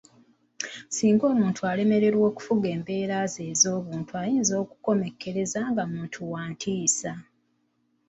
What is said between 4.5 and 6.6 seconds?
okukomekkereza nga muntu wa